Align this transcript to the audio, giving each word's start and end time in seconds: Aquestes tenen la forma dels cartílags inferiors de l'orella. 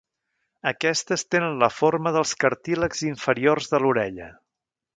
Aquestes 0.69 1.23
tenen 1.35 1.59
la 1.63 1.69
forma 1.79 2.13
dels 2.17 2.33
cartílags 2.45 3.05
inferiors 3.11 3.71
de 3.75 3.81
l'orella. 3.85 4.31